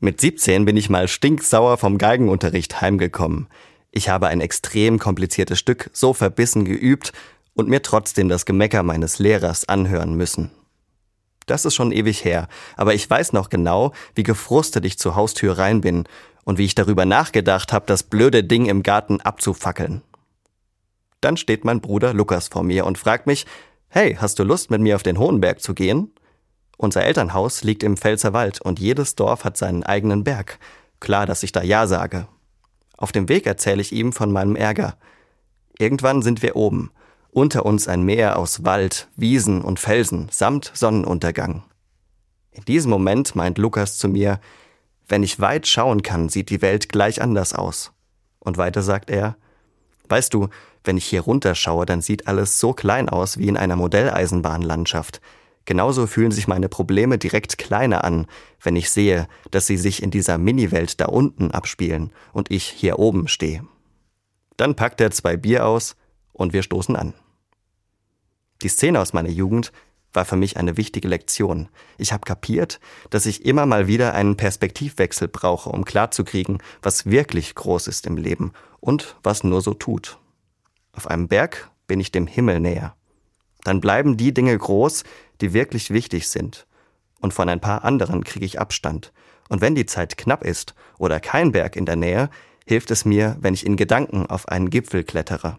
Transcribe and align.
Mit 0.00 0.20
17 0.20 0.64
bin 0.64 0.76
ich 0.76 0.90
mal 0.90 1.08
stinksauer 1.08 1.76
vom 1.76 1.98
Geigenunterricht 1.98 2.80
heimgekommen. 2.80 3.48
Ich 3.90 4.08
habe 4.08 4.28
ein 4.28 4.40
extrem 4.40 5.00
kompliziertes 5.00 5.58
Stück 5.58 5.90
so 5.92 6.14
verbissen 6.14 6.64
geübt 6.64 7.12
und 7.54 7.68
mir 7.68 7.82
trotzdem 7.82 8.28
das 8.28 8.46
Gemecker 8.46 8.84
meines 8.84 9.18
Lehrers 9.18 9.68
anhören 9.68 10.14
müssen. 10.14 10.52
Das 11.46 11.64
ist 11.64 11.74
schon 11.74 11.90
ewig 11.90 12.24
her, 12.24 12.46
aber 12.76 12.94
ich 12.94 13.10
weiß 13.10 13.32
noch 13.32 13.50
genau, 13.50 13.92
wie 14.14 14.22
gefrustet 14.22 14.84
ich 14.84 15.00
zur 15.00 15.16
Haustür 15.16 15.58
rein 15.58 15.80
bin 15.80 16.04
und 16.44 16.58
wie 16.58 16.64
ich 16.64 16.76
darüber 16.76 17.04
nachgedacht 17.04 17.72
habe, 17.72 17.86
das 17.86 18.04
blöde 18.04 18.44
Ding 18.44 18.66
im 18.66 18.84
Garten 18.84 19.20
abzufackeln. 19.20 20.02
Dann 21.20 21.36
steht 21.36 21.64
mein 21.64 21.80
Bruder 21.80 22.14
Lukas 22.14 22.46
vor 22.46 22.62
mir 22.62 22.86
und 22.86 22.98
fragt 22.98 23.26
mich, 23.26 23.46
hey, 23.88 24.14
hast 24.14 24.38
du 24.38 24.44
Lust 24.44 24.70
mit 24.70 24.80
mir 24.80 24.94
auf 24.94 25.02
den 25.02 25.18
Hohenberg 25.18 25.60
zu 25.60 25.74
gehen? 25.74 26.12
Unser 26.78 27.04
Elternhaus 27.04 27.64
liegt 27.64 27.82
im 27.82 27.96
Pfälzerwald 27.96 28.60
und 28.62 28.78
jedes 28.78 29.16
Dorf 29.16 29.44
hat 29.44 29.56
seinen 29.56 29.82
eigenen 29.82 30.22
Berg. 30.22 30.60
Klar, 31.00 31.26
dass 31.26 31.42
ich 31.42 31.50
da 31.50 31.60
Ja 31.60 31.88
sage. 31.88 32.28
Auf 32.96 33.10
dem 33.10 33.28
Weg 33.28 33.46
erzähle 33.46 33.82
ich 33.82 33.92
ihm 33.92 34.12
von 34.12 34.30
meinem 34.30 34.54
Ärger. 34.54 34.96
Irgendwann 35.76 36.22
sind 36.22 36.40
wir 36.40 36.54
oben. 36.54 36.92
Unter 37.30 37.66
uns 37.66 37.88
ein 37.88 38.02
Meer 38.02 38.38
aus 38.38 38.64
Wald, 38.64 39.08
Wiesen 39.16 39.60
und 39.60 39.80
Felsen 39.80 40.28
samt 40.30 40.70
Sonnenuntergang. 40.72 41.64
In 42.52 42.64
diesem 42.64 42.90
Moment 42.90 43.34
meint 43.34 43.58
Lukas 43.58 43.98
zu 43.98 44.08
mir, 44.08 44.40
wenn 45.08 45.24
ich 45.24 45.40
weit 45.40 45.66
schauen 45.66 46.02
kann, 46.02 46.28
sieht 46.28 46.48
die 46.48 46.62
Welt 46.62 46.88
gleich 46.88 47.20
anders 47.20 47.54
aus. 47.54 47.92
Und 48.38 48.56
weiter 48.56 48.82
sagt 48.82 49.10
er, 49.10 49.36
weißt 50.08 50.32
du, 50.32 50.48
wenn 50.84 50.96
ich 50.96 51.06
hier 51.06 51.22
runterschaue, 51.22 51.86
dann 51.86 52.02
sieht 52.02 52.28
alles 52.28 52.60
so 52.60 52.72
klein 52.72 53.08
aus 53.08 53.36
wie 53.38 53.48
in 53.48 53.56
einer 53.56 53.76
Modelleisenbahnlandschaft. 53.76 55.20
Genauso 55.68 56.06
fühlen 56.06 56.30
sich 56.30 56.48
meine 56.48 56.70
Probleme 56.70 57.18
direkt 57.18 57.58
kleiner 57.58 58.02
an, 58.02 58.26
wenn 58.62 58.74
ich 58.74 58.88
sehe, 58.88 59.28
dass 59.50 59.66
sie 59.66 59.76
sich 59.76 60.02
in 60.02 60.10
dieser 60.10 60.38
Mini-Welt 60.38 60.98
da 60.98 61.04
unten 61.04 61.50
abspielen 61.50 62.10
und 62.32 62.50
ich 62.50 62.64
hier 62.64 62.98
oben 62.98 63.28
stehe. 63.28 63.62
Dann 64.56 64.76
packt 64.76 64.98
er 65.02 65.10
zwei 65.10 65.36
Bier 65.36 65.66
aus 65.66 65.94
und 66.32 66.54
wir 66.54 66.62
stoßen 66.62 66.96
an. 66.96 67.12
Die 68.62 68.70
Szene 68.70 68.98
aus 68.98 69.12
meiner 69.12 69.28
Jugend 69.28 69.70
war 70.14 70.24
für 70.24 70.36
mich 70.36 70.56
eine 70.56 70.78
wichtige 70.78 71.06
Lektion. 71.06 71.68
Ich 71.98 72.14
habe 72.14 72.24
kapiert, 72.24 72.80
dass 73.10 73.26
ich 73.26 73.44
immer 73.44 73.66
mal 73.66 73.86
wieder 73.86 74.14
einen 74.14 74.38
Perspektivwechsel 74.38 75.28
brauche, 75.28 75.68
um 75.68 75.84
klarzukriegen, 75.84 76.62
was 76.80 77.04
wirklich 77.04 77.54
groß 77.54 77.88
ist 77.88 78.06
im 78.06 78.16
Leben 78.16 78.54
und 78.80 79.16
was 79.22 79.44
nur 79.44 79.60
so 79.60 79.74
tut. 79.74 80.18
Auf 80.92 81.08
einem 81.08 81.28
Berg 81.28 81.70
bin 81.86 82.00
ich 82.00 82.10
dem 82.10 82.26
Himmel 82.26 82.58
näher. 82.58 82.94
Dann 83.64 83.80
bleiben 83.80 84.16
die 84.16 84.32
Dinge 84.32 84.56
groß, 84.56 85.04
die 85.40 85.52
wirklich 85.52 85.90
wichtig 85.90 86.28
sind. 86.28 86.66
Und 87.20 87.34
von 87.34 87.48
ein 87.48 87.60
paar 87.60 87.84
anderen 87.84 88.24
kriege 88.24 88.46
ich 88.46 88.60
Abstand. 88.60 89.12
Und 89.48 89.60
wenn 89.60 89.74
die 89.74 89.86
Zeit 89.86 90.16
knapp 90.16 90.44
ist 90.44 90.74
oder 90.98 91.20
kein 91.20 91.52
Berg 91.52 91.76
in 91.76 91.86
der 91.86 91.96
Nähe, 91.96 92.30
hilft 92.66 92.90
es 92.90 93.04
mir, 93.04 93.36
wenn 93.40 93.54
ich 93.54 93.66
in 93.66 93.76
Gedanken 93.76 94.26
auf 94.26 94.48
einen 94.48 94.70
Gipfel 94.70 95.02
klettere. 95.04 95.58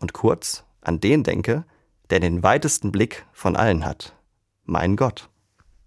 Und 0.00 0.12
kurz 0.12 0.64
an 0.80 1.00
den 1.00 1.22
denke, 1.22 1.64
der 2.10 2.20
den 2.20 2.42
weitesten 2.42 2.92
Blick 2.92 3.26
von 3.32 3.56
allen 3.56 3.84
hat. 3.84 4.14
Mein 4.64 4.96
Gott. 4.96 5.28